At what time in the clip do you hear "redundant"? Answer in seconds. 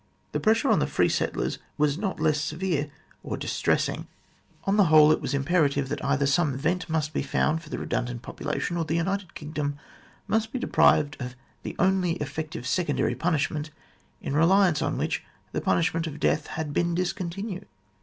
7.77-8.23